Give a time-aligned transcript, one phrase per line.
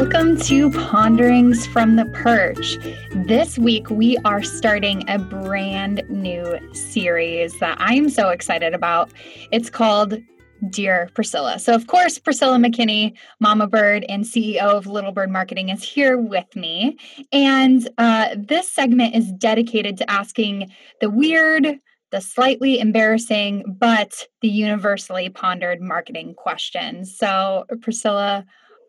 [0.00, 2.78] Welcome to Ponderings from the Perch.
[3.26, 9.10] This week, we are starting a brand new series that I'm so excited about.
[9.50, 10.16] It's called
[10.70, 11.58] Dear Priscilla.
[11.58, 16.16] So, of course, Priscilla McKinney, Mama Bird and CEO of Little Bird Marketing, is here
[16.16, 16.96] with me.
[17.32, 21.80] And uh, this segment is dedicated to asking the weird,
[22.12, 27.18] the slightly embarrassing, but the universally pondered marketing questions.
[27.18, 28.46] So, Priscilla,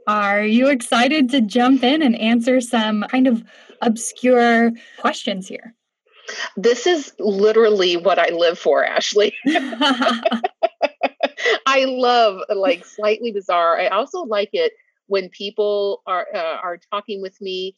[0.09, 3.43] are you excited to jump in and answer some kind of
[3.83, 5.75] obscure questions here?
[6.57, 9.35] This is literally what I live for, Ashley.
[9.45, 10.41] I
[11.85, 13.79] love like slightly bizarre.
[13.79, 14.73] I also like it
[15.05, 17.75] when people are uh, are talking with me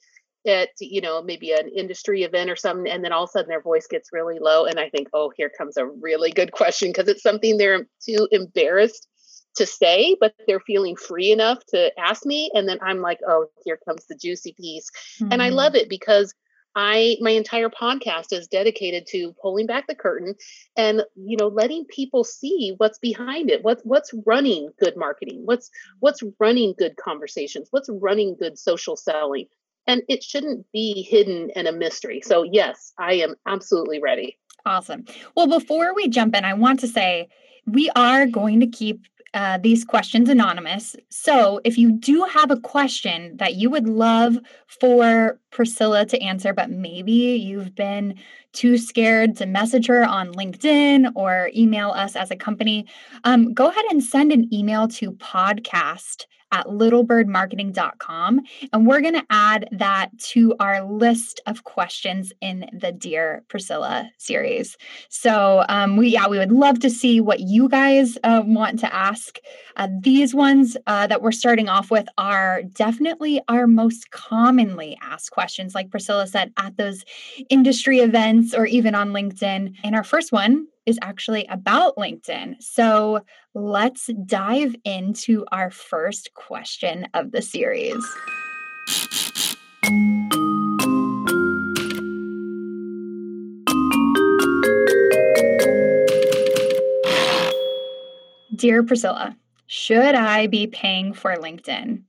[0.47, 3.49] at you know maybe an industry event or something and then all of a sudden
[3.49, 6.89] their voice gets really low and i think oh here comes a really good question
[6.89, 9.07] because it's something they're too embarrassed
[9.55, 12.49] to say, but they're feeling free enough to ask me.
[12.53, 14.89] And then I'm like, oh, here comes the juicy piece.
[15.19, 15.33] Mm-hmm.
[15.33, 15.83] And I love mm-hmm.
[15.83, 16.33] it because
[16.75, 20.35] I my entire podcast is dedicated to pulling back the curtain
[20.77, 23.63] and you know letting people see what's behind it.
[23.63, 25.41] What's what's running good marketing?
[25.43, 27.67] What's what's running good conversations?
[27.71, 29.47] What's running good social selling?
[29.87, 32.21] And it shouldn't be hidden and a mystery.
[32.23, 34.37] So yes, I am absolutely ready.
[34.65, 35.05] Awesome.
[35.35, 37.27] Well, before we jump in, I want to say
[37.65, 40.95] we are going to keep uh, these questions anonymous.
[41.09, 44.37] So if you do have a question that you would love
[44.67, 48.15] for Priscilla to answer, but maybe you've been
[48.51, 52.85] too scared to message her on LinkedIn or email us as a company,
[53.23, 58.41] um, go ahead and send an email to podcast at littlebirdmarketing.com.
[58.73, 64.09] And we're going to add that to our list of questions in the Dear Priscilla
[64.17, 64.77] series.
[65.09, 68.93] So, um, we, yeah, we would love to see what you guys uh, want to
[68.93, 69.39] ask.
[69.77, 75.31] Uh, these ones uh, that we're starting off with are definitely our most commonly asked
[75.31, 77.03] questions, like Priscilla said, at those
[77.49, 79.75] industry events or even on LinkedIn.
[79.83, 82.55] And our first one is actually about LinkedIn.
[82.61, 83.21] So
[83.53, 88.03] let's dive into our first question of the series.
[98.55, 102.03] Dear Priscilla, should I be paying for LinkedIn?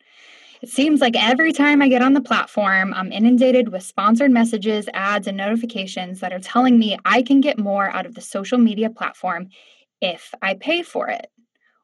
[0.63, 4.89] It seems like every time I get on the platform, I'm inundated with sponsored messages,
[4.95, 8.59] ads, and notifications that are telling me I can get more out of the social
[8.59, 9.49] media platform
[10.01, 11.27] if I pay for it.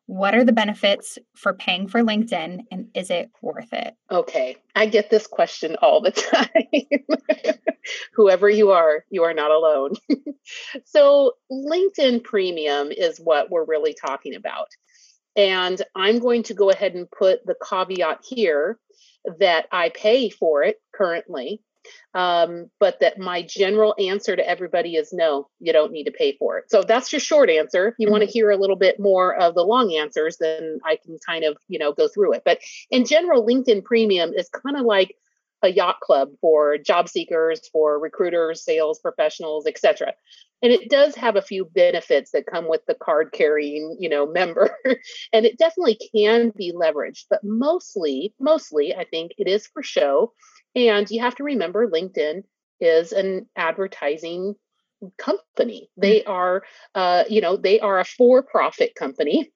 [0.06, 3.94] What are the benefits for paying for LinkedIn and is it worth it?
[4.12, 6.12] Okay, I get this question all the
[7.32, 7.48] time.
[8.14, 9.94] Whoever you are, you are not alone.
[10.84, 14.68] so, LinkedIn Premium is what we're really talking about.
[15.36, 18.78] And I'm going to go ahead and put the caveat here
[19.38, 21.60] that I pay for it currently,
[22.14, 26.36] um, but that my general answer to everybody is no, you don't need to pay
[26.38, 26.70] for it.
[26.70, 27.88] So that's your short answer.
[27.88, 28.12] If you mm-hmm.
[28.12, 31.44] want to hear a little bit more of the long answers, then I can kind
[31.44, 32.42] of, you know, go through it.
[32.44, 32.60] But
[32.90, 35.14] in general, LinkedIn Premium is kind of like
[35.62, 40.12] a yacht club for job seekers, for recruiters, sales professionals, etc.
[40.62, 44.26] And it does have a few benefits that come with the card carrying, you know,
[44.32, 44.70] member.
[45.32, 50.32] and it definitely can be leveraged, but mostly, mostly I think it is for show.
[50.74, 52.42] And you have to remember LinkedIn
[52.80, 54.54] is an advertising
[55.16, 55.90] company.
[55.96, 56.28] They mm.
[56.28, 56.62] are
[56.94, 59.52] uh, you know, they are a for-profit company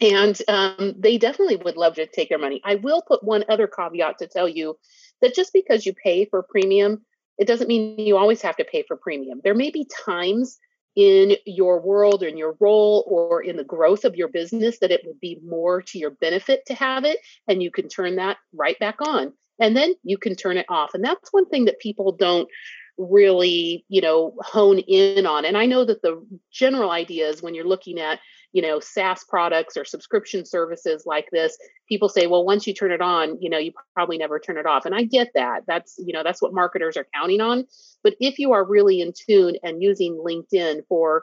[0.00, 2.60] and um, they definitely would love to take their money.
[2.64, 4.78] I will put one other caveat to tell you
[5.22, 7.04] that just because you pay for premium,
[7.38, 9.40] it doesn't mean you always have to pay for premium.
[9.42, 10.58] There may be times
[10.96, 14.90] in your world or in your role or in the growth of your business that
[14.90, 18.36] it would be more to your benefit to have it and you can turn that
[18.52, 21.78] right back on and then you can turn it off and that's one thing that
[21.78, 22.48] people don't
[22.96, 27.54] really you know hone in on and i know that the general idea is when
[27.54, 28.18] you're looking at
[28.52, 31.56] you know SaaS products or subscription services like this,
[31.88, 34.66] people say, well, once you turn it on, you know, you probably never turn it
[34.66, 34.86] off.
[34.86, 35.62] And I get that.
[35.66, 37.66] That's you know that's what marketers are counting on.
[38.02, 41.22] But if you are really in tune and using LinkedIn for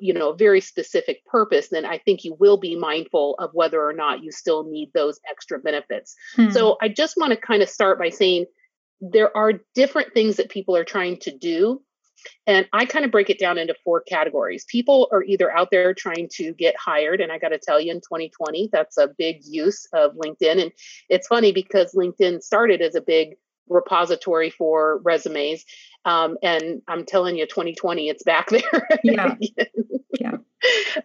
[0.00, 3.82] you know a very specific purpose then i think you will be mindful of whether
[3.86, 6.48] or not you still need those extra benefits hmm.
[6.48, 8.46] so i just want to kind of start by saying
[9.00, 11.82] there are different things that people are trying to do
[12.46, 14.64] and I kind of break it down into four categories.
[14.68, 17.92] People are either out there trying to get hired, and I got to tell you,
[17.92, 20.62] in 2020, that's a big use of LinkedIn.
[20.62, 20.72] And
[21.08, 23.36] it's funny because LinkedIn started as a big
[23.68, 25.64] repository for resumes.
[26.04, 28.88] Um, and I'm telling you, 2020, it's back there.
[29.02, 29.34] Yeah.
[30.18, 30.32] yeah.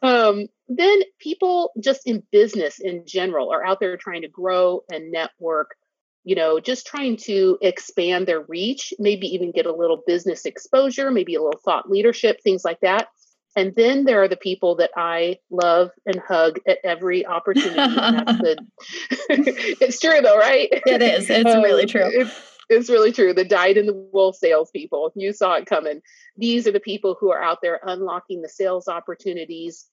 [0.02, 5.12] Um, then people just in business in general are out there trying to grow and
[5.12, 5.76] network
[6.24, 11.12] you know, just trying to expand their reach, maybe even get a little business exposure,
[11.12, 13.08] maybe a little thought leadership, things like that.
[13.56, 17.76] And then there are the people that I love and hug at every opportunity.
[19.30, 20.70] it's true though, right?
[20.72, 21.30] It is.
[21.30, 22.06] It's um, really true.
[22.06, 23.34] It's, it's really true.
[23.34, 25.12] The dyed in the wool salespeople.
[25.16, 26.02] You saw it coming.
[26.38, 29.88] These are the people who are out there unlocking the sales opportunities.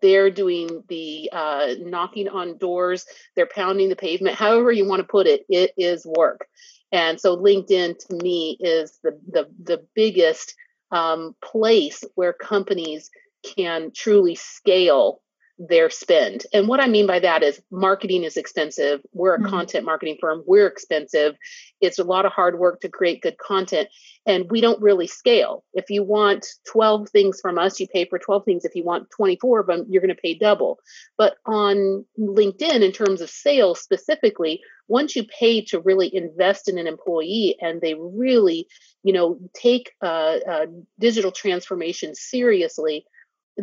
[0.00, 3.06] They're doing the uh, knocking on doors.
[3.36, 4.36] They're pounding the pavement.
[4.36, 6.46] However you want to put it, it is work.
[6.92, 10.54] And so LinkedIn to me is the the the biggest
[10.90, 13.10] um, place where companies
[13.56, 15.20] can truly scale
[15.68, 16.44] their spend.
[16.52, 19.00] And what I mean by that is marketing is expensive.
[19.12, 19.48] We're a mm-hmm.
[19.48, 21.36] content marketing firm, we're expensive.
[21.80, 23.88] It's a lot of hard work to create good content,
[24.26, 25.64] and we don't really scale.
[25.72, 28.64] If you want 12 things from us, you pay for 12 things.
[28.64, 30.78] If you want 24 of them, you're going to pay double.
[31.16, 36.76] But on LinkedIn, in terms of sales specifically, once you pay to really invest in
[36.76, 38.66] an employee and they really,
[39.04, 40.66] you know, take uh, uh,
[40.98, 43.06] digital transformation seriously,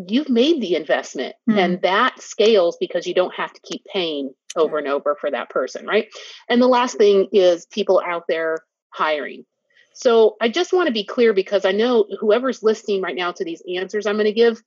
[0.07, 1.57] you've made the investment mm.
[1.57, 5.49] and that scales because you don't have to keep paying over and over for that
[5.49, 6.07] person right?
[6.47, 8.57] And the last thing is people out there
[8.91, 9.45] hiring.
[9.93, 13.43] So i just want to be clear because i know whoever's listening right now to
[13.43, 14.61] these answers i'm going to give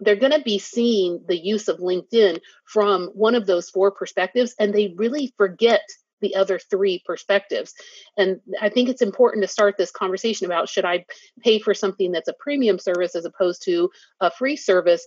[0.00, 4.54] they're going to be seeing the use of linkedin from one of those four perspectives
[4.58, 5.82] and they really forget
[6.20, 7.74] the other three perspectives.
[8.16, 11.04] And I think it's important to start this conversation about should I
[11.42, 15.06] pay for something that's a premium service as opposed to a free service?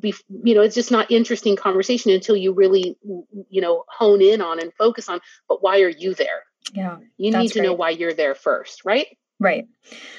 [0.00, 2.96] Be, you know, it's just not interesting conversation until you really,
[3.48, 5.20] you know, hone in on and focus on.
[5.48, 6.42] But why are you there?
[6.74, 9.06] Yeah, you need to know why you're there first, right?
[9.40, 9.68] Right.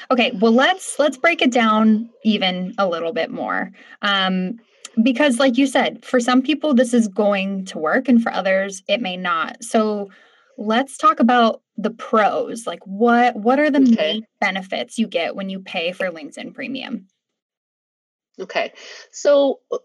[0.09, 0.31] Okay.
[0.31, 3.71] Well, let's let's break it down even a little bit more.
[4.01, 4.59] Um,
[5.03, 8.83] because like you said for some people this is going to work and for others
[8.87, 9.63] it may not.
[9.63, 10.09] So
[10.57, 12.67] let's talk about the pros.
[12.67, 13.95] Like what what are the okay.
[13.95, 17.07] main benefits you get when you pay for linkedin premium?
[18.39, 18.71] Okay.
[19.11, 19.77] So uh,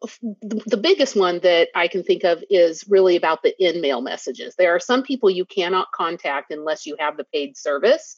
[0.43, 4.55] the biggest one that i can think of is really about the in-mail messages.
[4.56, 8.16] There are some people you cannot contact unless you have the paid service.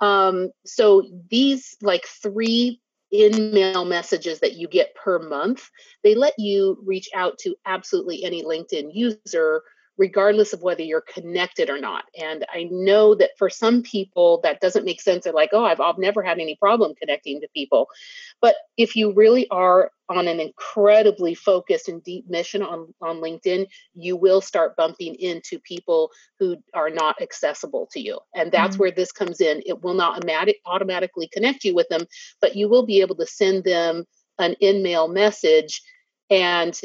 [0.00, 5.70] Um, so these like three in-mail messages that you get per month
[6.04, 9.62] they let you reach out to absolutely any linkedin user
[9.98, 12.04] regardless of whether you're connected or not.
[12.18, 15.24] And I know that for some people that doesn't make sense.
[15.24, 17.88] They're like, oh, I've, I've never had any problem connecting to people.
[18.40, 23.66] But if you really are on an incredibly focused and deep mission on, on LinkedIn,
[23.94, 28.18] you will start bumping into people who are not accessible to you.
[28.34, 28.80] And that's mm-hmm.
[28.80, 29.62] where this comes in.
[29.66, 32.06] It will not automatic, automatically connect you with them,
[32.40, 34.04] but you will be able to send them
[34.38, 35.82] an in-mail message
[36.30, 36.78] and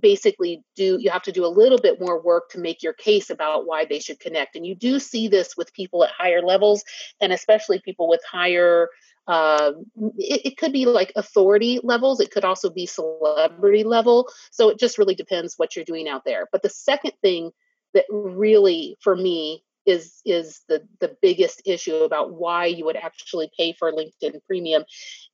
[0.00, 3.30] basically do you have to do a little bit more work to make your case
[3.30, 4.56] about why they should connect.
[4.56, 6.82] And you do see this with people at higher levels
[7.20, 8.88] and especially people with higher
[9.28, 9.72] uh,
[10.16, 14.26] it, it, could be like authority levels it could also be celebrity level.
[14.50, 16.48] So it just really depends what you're doing out there.
[16.50, 17.50] But the second thing
[17.92, 23.50] that really for me is is the the biggest issue about why you would actually
[23.56, 24.84] pay for linkedin premium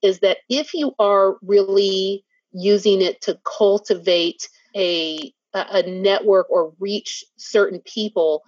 [0.02, 2.24] is that if you are really
[2.54, 8.42] using it to cultivate a a network or reach certain people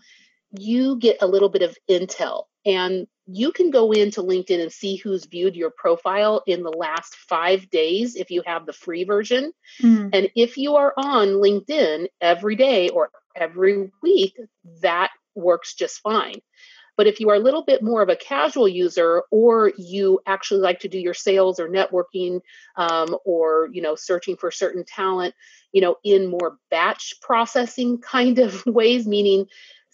[0.59, 2.45] you get a little bit of intel.
[2.64, 7.14] And you can go into linkedin and see who's viewed your profile in the last
[7.28, 9.52] five days if you have the free version.
[9.83, 10.09] Mm-hmm.
[10.12, 14.37] and if you are on linkedin every day or every week
[14.80, 16.40] that works just fine
[16.97, 20.61] but if you are a little bit more of a casual user, or you actually
[20.61, 22.41] like to do your sales or networking,
[22.76, 25.35] um, or you know, searching for certain talent,
[25.73, 29.47] you know, in more batch processing kind of ways, meaning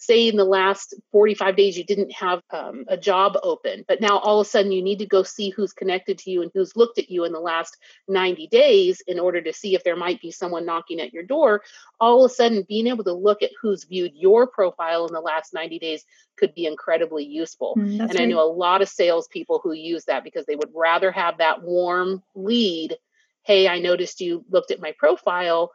[0.03, 4.17] say in the last 45 days you didn't have um, a job open but now
[4.17, 6.75] all of a sudden you need to go see who's connected to you and who's
[6.75, 10.21] looked at you in the last 90 days in order to see if there might
[10.21, 11.61] be someone knocking at your door.
[11.99, 15.21] All of a sudden being able to look at who's viewed your profile in the
[15.21, 16.03] last 90 days
[16.37, 17.75] could be incredibly useful.
[17.77, 21.11] Mm, and i know a lot of salespeople who use that because they would rather
[21.11, 22.97] have that warm lead
[23.43, 25.71] hey i noticed you looked at my profile.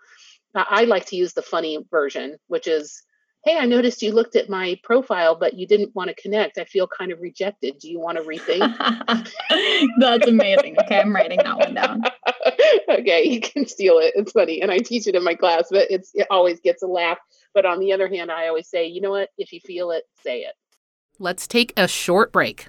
[0.55, 3.03] I like to use the funny version, which is
[3.49, 6.59] hey, I noticed you looked at my profile, but you didn't want to connect.
[6.59, 7.79] I feel kind of rejected.
[7.79, 9.31] Do you want to rethink?
[9.99, 10.77] That's amazing.
[10.83, 12.03] Okay, I'm writing that one down.
[12.91, 14.13] okay, you can steal it.
[14.17, 14.61] It's funny.
[14.61, 17.17] And I teach it in my class, but it's it always gets a laugh.
[17.55, 19.31] But on the other hand, I always say, you know what?
[19.39, 20.53] If you feel it, say it.
[21.19, 22.69] Let's take a short break.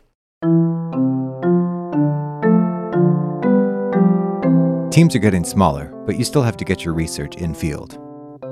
[4.91, 7.99] Teams are getting smaller, but you still have to get your research in field.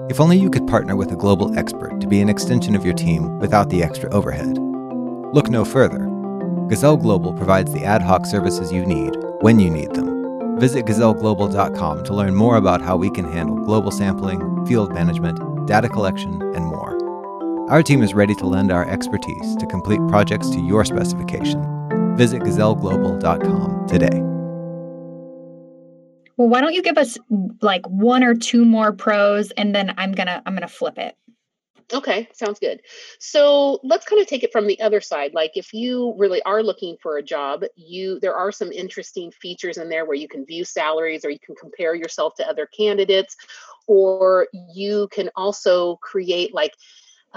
[0.10, 2.94] If only you could partner with a global expert to be an extension of your
[2.94, 4.58] team without the extra overhead.
[5.34, 6.08] Look no further.
[6.70, 10.60] Gazelle Global provides the ad hoc services you need when you need them.
[10.60, 15.90] Visit gazelleglobal.com to learn more about how we can handle global sampling, field management, data
[15.90, 16.98] collection, and more.
[17.70, 22.16] Our team is ready to lend our expertise to complete projects to your specification.
[22.16, 24.26] Visit gazelleglobal.com today.
[26.38, 27.17] Well, why don't you give us
[27.62, 30.98] like one or two more pros and then I'm going to I'm going to flip
[30.98, 31.15] it.
[31.94, 32.82] Okay, sounds good.
[33.20, 35.34] So let's kind of take it from the other side.
[35.34, 39.77] Like if you really are looking for a job, you there are some interesting features
[39.77, 43.38] in there where you can view salaries or you can compare yourself to other candidates
[43.88, 46.74] or you can also create like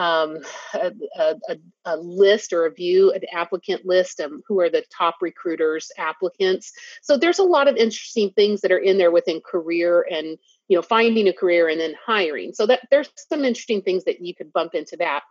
[0.00, 0.38] um,
[0.72, 5.16] a, a, a, list or a view, an applicant list of who are the top
[5.20, 6.72] recruiters, applicants.
[7.02, 10.38] So there's a lot of interesting things that are in there within career and
[10.68, 12.54] you know finding a career and then hiring.
[12.54, 15.22] So that there's some interesting things that you could bump into that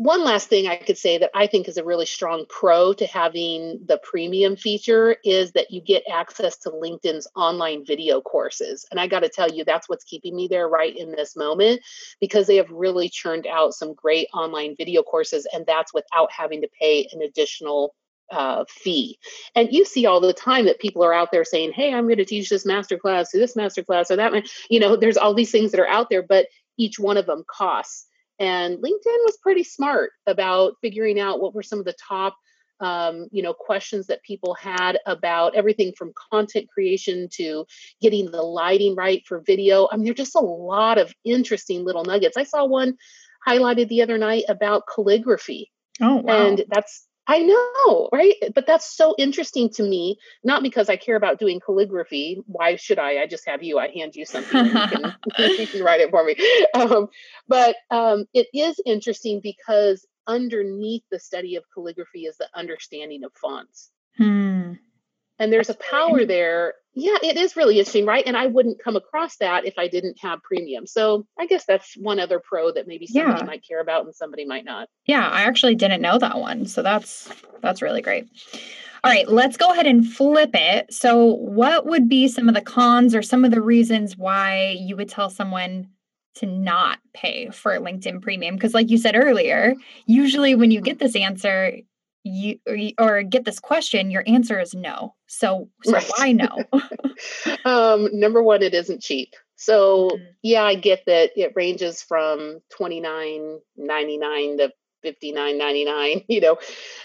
[0.00, 3.04] one last thing I could say that I think is a really strong pro to
[3.04, 8.86] having the premium feature is that you get access to LinkedIn's online video courses.
[8.90, 11.82] And I got to tell you, that's what's keeping me there right in this moment
[12.18, 16.62] because they have really churned out some great online video courses, and that's without having
[16.62, 17.94] to pay an additional
[18.32, 19.18] uh, fee.
[19.54, 22.16] And you see all the time that people are out there saying, Hey, I'm going
[22.16, 24.32] to teach this master class or this master class or that.
[24.32, 24.44] One.
[24.70, 26.46] You know, there's all these things that are out there, but
[26.78, 28.06] each one of them costs.
[28.40, 32.36] And LinkedIn was pretty smart about figuring out what were some of the top
[32.80, 37.66] um, you know questions that people had about everything from content creation to
[38.00, 39.86] getting the lighting right for video.
[39.92, 42.38] I mean there's just a lot of interesting little nuggets.
[42.38, 42.96] I saw one
[43.46, 45.70] highlighted the other night about calligraphy.
[46.00, 46.46] Oh wow.
[46.46, 48.34] and that's I know, right?
[48.54, 52.42] But that's so interesting to me, not because I care about doing calligraphy.
[52.46, 53.22] Why should I?
[53.22, 53.78] I just have you.
[53.78, 56.36] I hand you something you can, you can write it for me.
[56.74, 57.08] Um,
[57.48, 63.32] but um, it is interesting because underneath the study of calligraphy is the understanding of
[63.34, 63.90] fonts.
[64.16, 64.59] Hmm
[65.40, 66.74] and there's a power there.
[66.94, 68.22] Yeah it is really interesting right?
[68.26, 70.86] And i wouldn't come across that if i didn't have premium.
[70.86, 73.46] So i guess that's one other pro that maybe somebody yeah.
[73.46, 74.88] might care about and somebody might not.
[75.06, 76.66] Yeah i actually didn't know that one.
[76.66, 77.32] So that's
[77.62, 78.28] that's really great.
[79.02, 80.92] All right let's go ahead and flip it.
[80.92, 84.96] So what would be some of the cons or some of the reasons why you
[84.96, 85.88] would tell someone
[86.36, 88.54] to not pay for linkedin premium?
[88.54, 89.74] Because like you said earlier
[90.06, 91.78] usually when you get this answer
[92.24, 92.58] you
[92.98, 96.10] or get this question your answer is no so so right.
[96.16, 96.64] why no
[97.64, 100.24] um number one it isn't cheap so mm-hmm.
[100.42, 103.60] yeah i get that it ranges from 29.99
[104.58, 104.72] to
[105.04, 106.58] 59.99 you know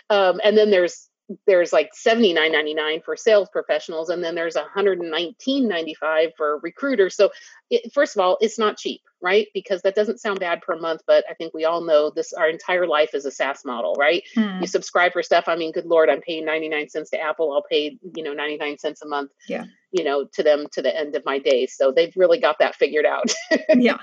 [0.10, 1.08] um and then there's
[1.48, 7.16] there's like 79.99 for sales professionals and then there's 119.95 for recruiters.
[7.16, 7.32] So
[7.70, 9.48] it, first of all it's not cheap right?
[9.56, 12.48] Because that doesn't sound bad per month but i think we all know this our
[12.48, 14.24] entire life is a saas model right?
[14.36, 14.62] Hmm.
[14.62, 15.46] you subscribe for stuff.
[15.48, 17.52] I mean good lord i'm paying 99 cents to apple.
[17.54, 19.66] I'll pay you know 99 cents a month yeah.
[19.92, 22.76] you know to them to the end of my days so they've really got that
[22.76, 23.34] figured out.
[23.78, 23.98] Yeah.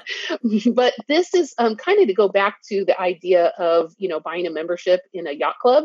[0.75, 4.21] But this is um, kind of to go back to the idea of you know
[4.21, 5.85] buying a membership in a yacht club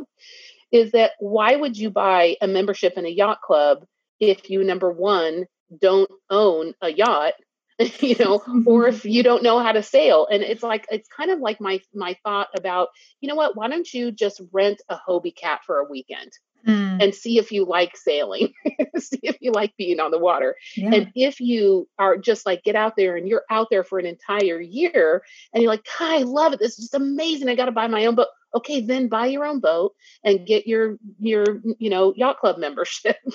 [0.71, 3.86] is that why would you buy a membership in a yacht club
[4.19, 5.45] if you number one
[5.81, 7.33] don't own a yacht
[8.00, 9.09] you know or if mm-hmm.
[9.09, 10.27] you don't know how to sail?
[10.31, 12.89] And it's like it's kind of like my my thought about
[13.21, 16.31] you know what why don't you just rent a hobie cat for a weekend
[16.67, 17.01] mm.
[17.01, 18.53] and see if you like sailing
[18.97, 20.55] see if you like being on the water.
[20.75, 20.93] Yeah.
[20.93, 24.05] and if you are just like get out there and you're out there for an
[24.05, 26.59] entire year and you're like i love it.
[26.59, 27.50] This is just amazing.
[27.50, 28.27] I got to buy my own boat.
[28.55, 29.93] Okay then buy your own boat
[30.24, 33.17] and get your your you know yacht club membership.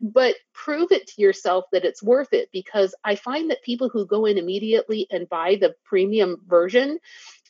[0.00, 4.06] But prove it to yourself that it's worth it because i find that people who
[4.06, 6.98] go in immediately and buy the premium version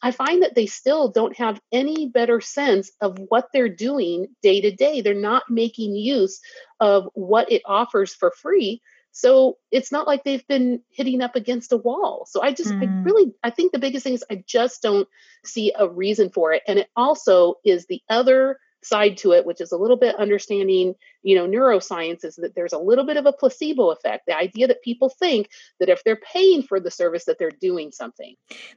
[0.03, 4.61] I find that they still don't have any better sense of what they're doing day
[4.61, 5.01] to day.
[5.01, 6.41] They're not making use
[6.81, 8.83] of what it offers for free
[9.17, 12.27] so it's not like they've been hitting up against a wall.
[12.29, 12.83] So I just, mm.
[12.83, 15.07] I really, I think the biggest thing is I just don't
[15.45, 16.65] see a reason for it.
[16.67, 20.95] And it also is the other side to it, which is a little bit understanding,
[21.23, 24.27] you know, neuroscience is that there's a little bit of a placebo effect.
[24.27, 25.51] The idea that people think
[25.81, 28.35] that if they're paying for the service, that they're doing something.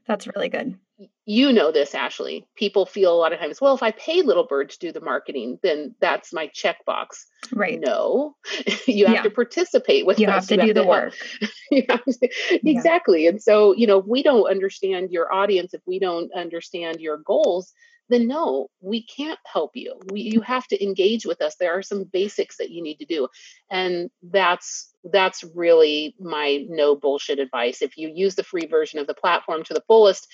[0.08, 0.78] That's really good
[1.26, 2.48] you know this, Ashley.
[2.56, 5.02] People feel a lot of times, well, if I pay Little Bird to do the
[5.02, 7.26] marketing, then that's my checkbox.
[7.54, 7.80] Right.
[7.80, 8.36] No,
[8.88, 9.22] you have yeah.
[9.24, 10.50] to participate with you us.
[10.50, 11.14] Have to you do the work.
[11.72, 13.26] to, exactly.
[13.26, 13.32] Yeah.
[13.32, 17.18] And so, you know, if we don't understand your audience, if we don't understand your
[17.18, 17.74] goals,
[18.10, 20.00] then no, we can't help you.
[20.12, 21.56] We, you have to engage with us.
[21.56, 23.28] There are some basics that you need to do.
[23.70, 27.82] And that's that's really my no bullshit advice.
[27.82, 30.28] If you use the free version of the platform to the fullest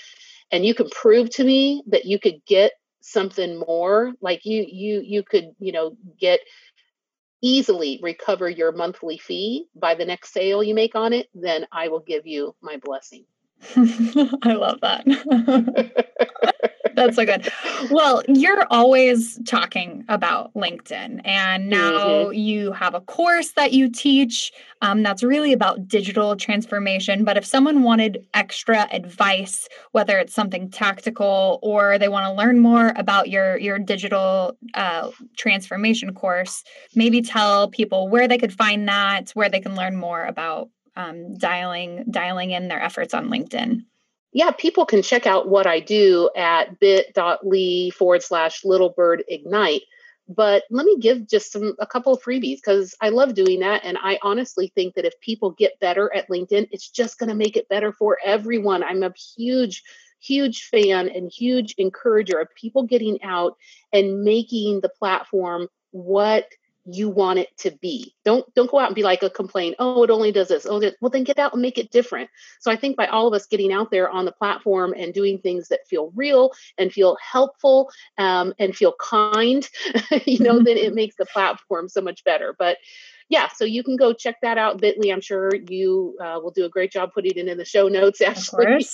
[0.52, 5.02] and you can prove to me that you could get something more, like you you
[5.04, 6.40] you could, you know, get
[7.42, 11.90] easily recover your monthly fee by the next sale you make on it, then I
[11.90, 13.26] will give you my blessing.
[13.76, 15.06] I love that.
[16.96, 17.52] That's so good.
[17.90, 22.34] Well, you're always talking about LinkedIn, and now mm-hmm.
[22.34, 27.24] you have a course that you teach um, that's really about digital transformation.
[27.24, 32.60] But if someone wanted extra advice, whether it's something tactical or they want to learn
[32.60, 38.88] more about your your digital uh, transformation course, maybe tell people where they could find
[38.88, 43.84] that, where they can learn more about um, dialing dialing in their efforts on LinkedIn?
[44.34, 49.84] Yeah, people can check out what I do at bit.ly forward slash little bird ignite.
[50.28, 53.82] But let me give just some a couple of freebies because I love doing that.
[53.84, 57.36] And I honestly think that if people get better at LinkedIn, it's just going to
[57.36, 58.84] make it better for everyone.
[58.84, 59.84] I'm a huge,
[60.20, 63.58] huge fan and huge encourager of people getting out
[63.92, 66.48] and making the platform what
[66.86, 68.14] you want it to be.
[68.26, 69.76] Don't don't go out and be like a complaint.
[69.80, 70.66] Oh, it only does this.
[70.66, 72.30] Oh, well then get out and make it different.
[72.60, 75.40] So I think by all of us getting out there on the platform and doing
[75.40, 79.68] things that feel real and feel helpful um, and feel kind,
[80.26, 82.56] you know, then it makes the platform so much better.
[82.58, 82.78] But
[83.30, 85.12] yeah, so you can go check that out, Bitly.
[85.12, 88.22] I'm sure you uh, will do a great job putting it in the show notes,
[88.22, 88.86] Ashley.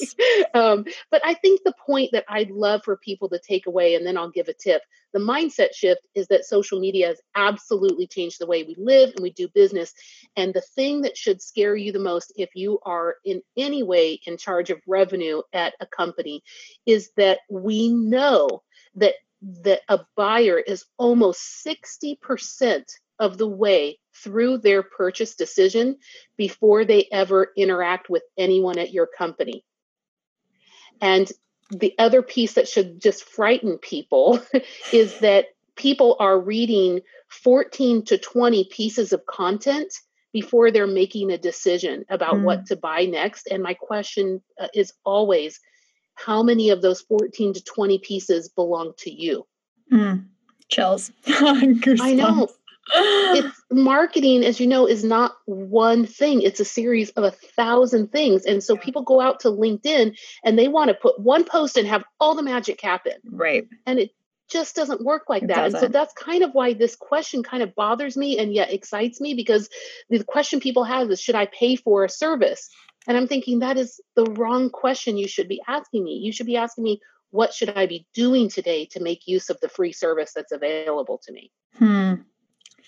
[0.53, 4.05] um, but I think the point that I'd love for people to take away, and
[4.05, 4.81] then I'll give a tip
[5.13, 9.21] the mindset shift is that social media has absolutely changed the way we live and
[9.21, 9.93] we do business.
[10.35, 14.19] And the thing that should scare you the most if you are in any way
[14.25, 16.43] in charge of revenue at a company
[16.85, 18.61] is that we know
[18.95, 19.15] that
[19.63, 22.83] that a buyer is almost 60%
[23.19, 25.97] of the way through their purchase decision
[26.37, 29.63] before they ever interact with anyone at your company.
[31.01, 31.31] And
[31.69, 34.41] the other piece that should just frighten people
[34.93, 39.93] is that people are reading 14 to 20 pieces of content
[40.33, 42.43] before they're making a decision about mm.
[42.43, 43.47] what to buy next.
[43.49, 45.59] And my question uh, is always
[46.15, 49.47] how many of those 14 to 20 pieces belong to you?
[49.91, 50.27] Mm.
[50.69, 51.11] Chills.
[51.27, 52.49] I know
[52.93, 56.41] it's marketing, as you know, is not one thing.
[56.41, 58.45] It's a series of a thousand things.
[58.45, 61.87] And so people go out to LinkedIn and they want to put one post and
[61.87, 63.13] have all the magic happen.
[63.25, 63.67] Right.
[63.85, 64.11] And it
[64.49, 65.55] just doesn't work like it that.
[65.55, 65.83] Doesn't.
[65.83, 69.21] And so that's kind of why this question kind of bothers me and yet excites
[69.21, 69.69] me because
[70.09, 72.69] the question people have is should I pay for a service?
[73.07, 76.19] And I'm thinking that is the wrong question you should be asking me.
[76.23, 76.99] You should be asking me,
[77.31, 81.19] what should I be doing today to make use of the free service that's available
[81.25, 81.51] to me?
[81.75, 82.13] Hmm.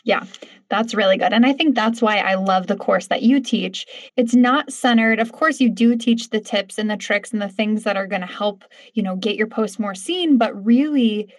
[0.04, 0.26] Yeah,
[0.70, 1.34] that's really good.
[1.34, 3.86] And I think that's why I love the course that you teach.
[4.18, 7.50] It's not centered, of course, you do teach the tips and the tricks and the
[7.50, 11.32] things that are going to help, you know, get your post more seen, but really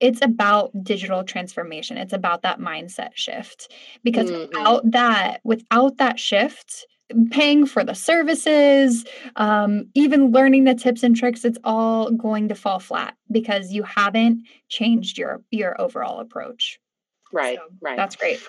[0.00, 1.96] it's about digital transformation.
[1.96, 3.72] It's about that mindset shift.
[4.04, 4.40] Because mm-hmm.
[4.40, 6.86] without that, without that shift,
[7.30, 9.04] paying for the services,
[9.36, 13.82] um, even learning the tips and tricks, it's all going to fall flat because you
[13.82, 16.78] haven't changed your your overall approach.
[17.32, 17.96] Right, so right.
[17.96, 18.40] That's great.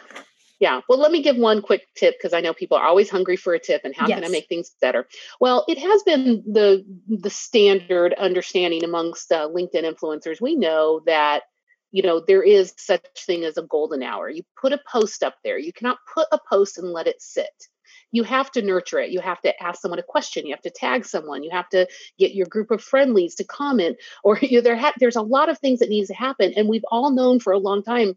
[0.59, 0.81] Yeah.
[0.89, 3.53] Well, let me give one quick tip because I know people are always hungry for
[3.53, 4.17] a tip and how yes.
[4.17, 5.07] can I make things better?
[5.39, 10.41] Well, it has been the the standard understanding amongst uh, LinkedIn influencers.
[10.41, 11.43] We know that
[11.91, 14.29] you know there is such thing as a golden hour.
[14.29, 15.59] You put a post up there.
[15.59, 17.67] You cannot put a post and let it sit.
[18.11, 19.11] You have to nurture it.
[19.11, 20.45] You have to ask someone a question.
[20.45, 21.43] You have to tag someone.
[21.43, 21.87] You have to
[22.17, 23.97] get your group of friendlies to comment.
[24.23, 26.53] Or you know, there ha- there's a lot of things that needs to happen.
[26.55, 28.15] And we've all known for a long time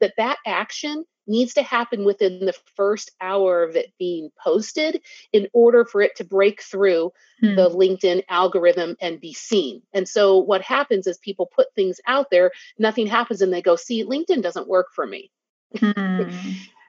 [0.00, 5.00] that that action needs to happen within the first hour of it being posted
[5.32, 7.54] in order for it to break through hmm.
[7.54, 9.82] the LinkedIn algorithm and be seen.
[9.92, 13.76] And so what happens is people put things out there, nothing happens, and they go,
[13.76, 15.30] see, LinkedIn doesn't work for me.
[15.78, 16.30] Hmm.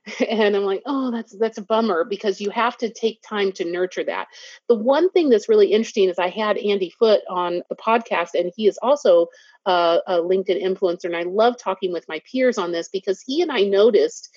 [0.30, 3.66] and i'm like oh that's that's a bummer because you have to take time to
[3.66, 4.28] nurture that.
[4.68, 8.52] The one thing that's really interesting is i had andy foote on the podcast and
[8.56, 9.28] he is also
[9.66, 13.42] a, a linkedin influencer and i love talking with my peers on this because he
[13.42, 14.30] and i noticed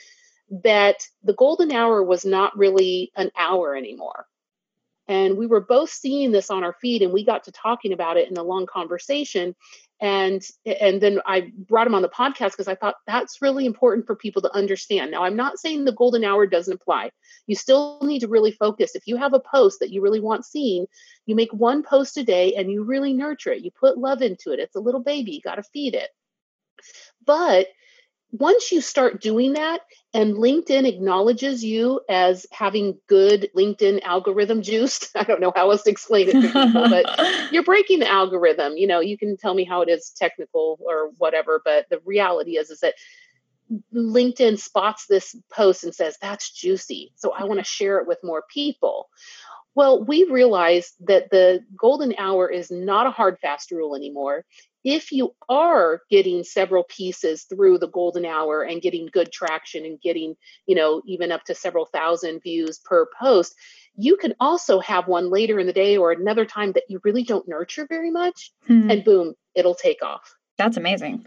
[0.64, 4.26] that the golden hour was not really an hour anymore
[5.12, 8.16] and we were both seeing this on our feed and we got to talking about
[8.16, 9.54] it in a long conversation.
[10.00, 14.04] And and then i brought him on the podcast because i thought that's really important
[14.04, 15.10] for people to understand.
[15.10, 17.10] Now i'm not saying the golden hour doesn't apply.
[17.46, 18.96] You still need to really focus.
[18.96, 20.86] If you have a post that you really want seen
[21.26, 23.62] you make one post a day and you really nurture it.
[23.62, 24.58] You put love into it.
[24.58, 25.32] It's a little baby.
[25.32, 26.08] You got to feed it.
[27.24, 27.68] But
[28.32, 29.82] once you start doing that
[30.14, 35.82] and LinkedIn acknowledges you as having good LinkedIn algorithm juice, I don't know how else
[35.82, 37.20] to explain it to people, but
[37.52, 38.76] you're breaking the algorithm.
[38.76, 42.56] You know, you can tell me how it is technical or whatever, but the reality
[42.56, 42.94] is is that
[43.94, 47.12] LinkedIn spots this post and says that's juicy.
[47.16, 49.08] So I want to share it with more people.
[49.74, 54.44] Well, we realized that the golden hour is not a hard fast rule anymore
[54.84, 60.00] if you are getting several pieces through the golden hour and getting good traction and
[60.00, 60.34] getting
[60.66, 63.54] you know even up to several thousand views per post
[63.94, 67.22] you can also have one later in the day or another time that you really
[67.22, 68.90] don't nurture very much hmm.
[68.90, 71.24] and boom it'll take off that's amazing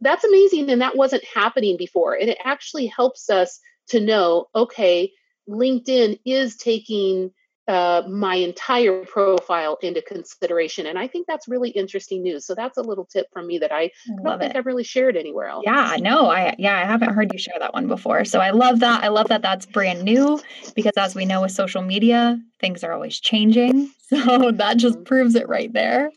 [0.00, 5.10] that's amazing and that wasn't happening before and it actually helps us to know okay
[5.48, 7.30] linkedin is taking
[7.70, 10.86] uh, my entire profile into consideration.
[10.86, 12.44] And I think that's really interesting news.
[12.44, 13.90] So that's a little tip from me that I, I
[14.24, 14.56] don't think it.
[14.56, 15.62] I've really shared anywhere else.
[15.64, 18.24] Yeah, no, I yeah, I haven't heard you share that one before.
[18.24, 19.04] So I love that.
[19.04, 20.40] I love that that's brand new
[20.74, 23.90] because as we know with social media, things are always changing.
[24.10, 25.04] So that just mm-hmm.
[25.04, 26.10] proves it right there.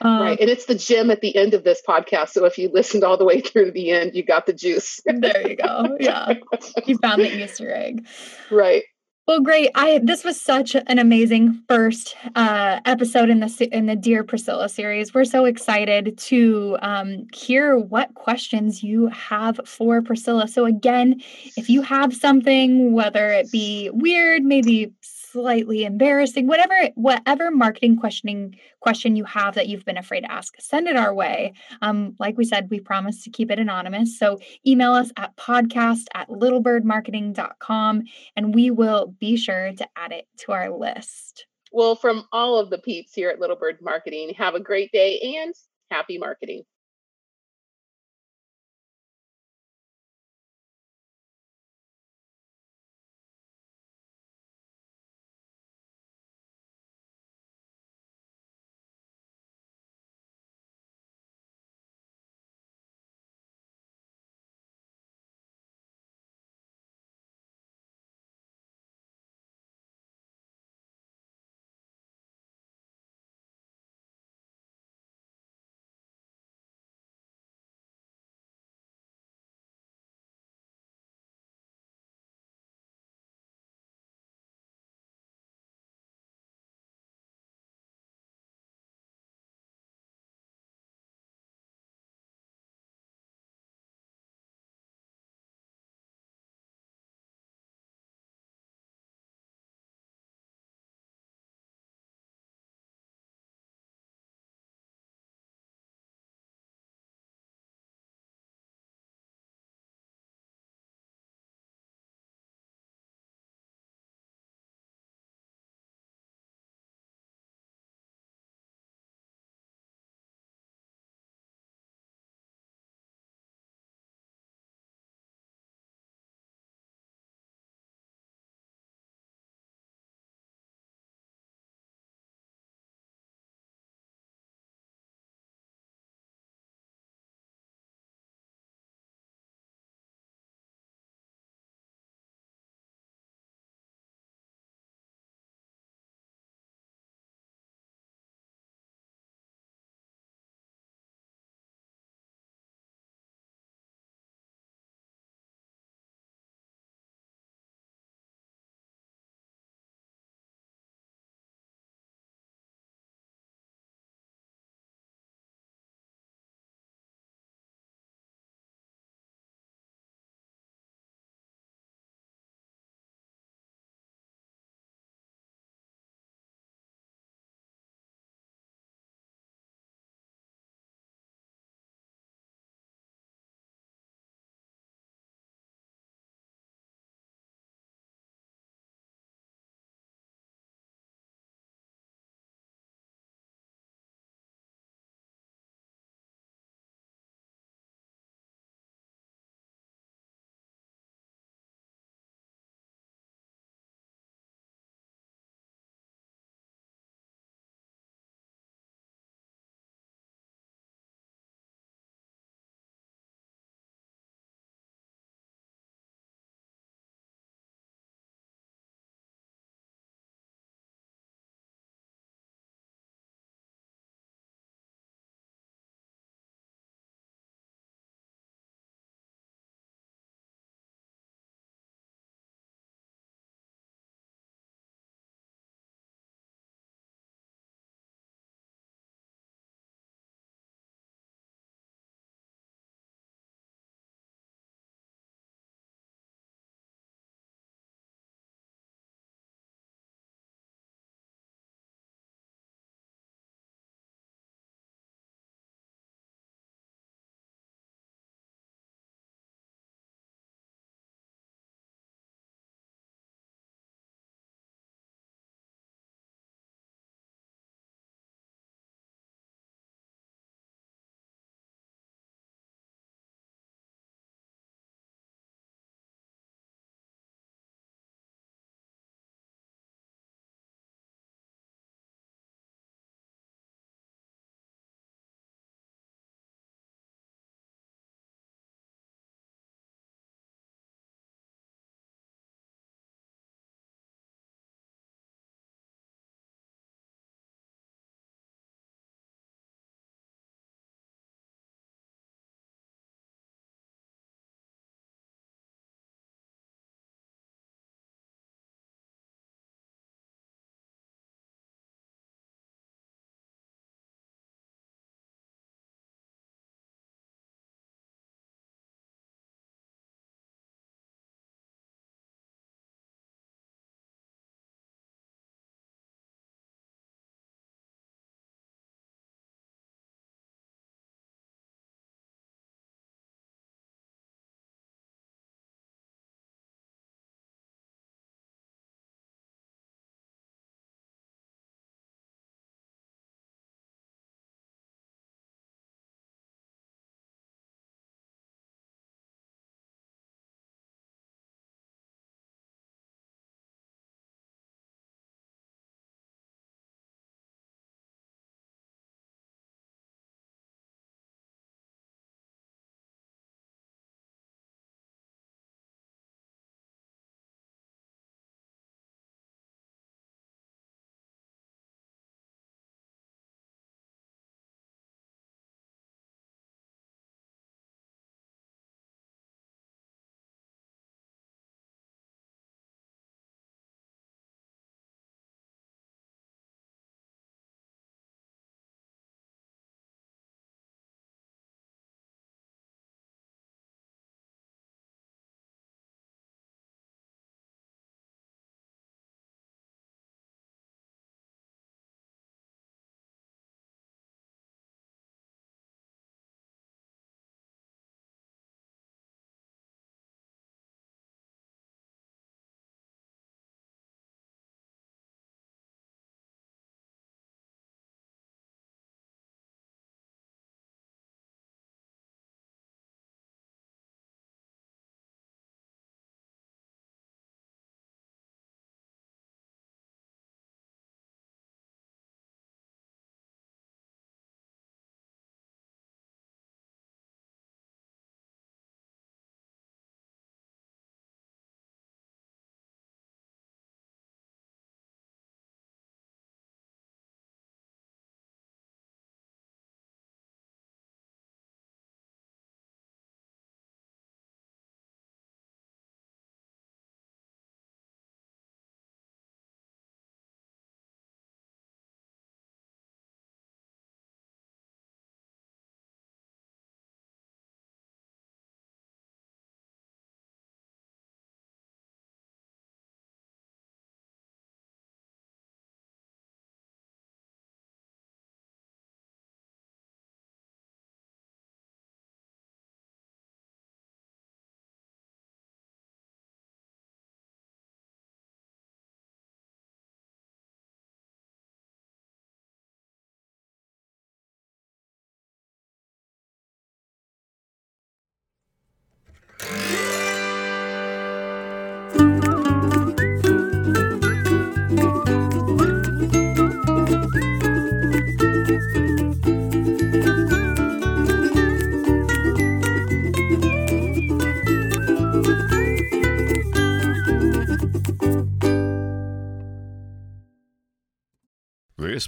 [0.00, 0.40] Um, right.
[0.40, 2.30] And it's the gem at the end of this podcast.
[2.30, 5.02] So if you listened all the way through to the end, you got the juice.
[5.04, 5.98] there you go.
[6.00, 6.32] Yeah.
[6.86, 8.06] You found the Easter egg.
[8.50, 8.84] Right.
[9.26, 9.70] Well, great.
[9.74, 14.68] I this was such an amazing first uh, episode in the in the Dear Priscilla
[14.68, 15.12] series.
[15.12, 20.46] We're so excited to um, hear what questions you have for Priscilla.
[20.46, 21.20] So again,
[21.56, 24.92] if you have something, whether it be weird, maybe
[25.36, 30.54] slightly embarrassing, whatever whatever marketing questioning question you have that you've been afraid to ask,
[30.58, 31.52] send it our way.
[31.82, 34.18] Um, like we said, we promise to keep it anonymous.
[34.18, 38.02] So email us at podcast at littlebirdmarketing.com
[38.34, 41.44] and we will be sure to add it to our list.
[41.70, 45.20] Well, from all of the peeps here at Little Bird Marketing, have a great day
[45.38, 45.54] and
[45.90, 46.62] happy marketing.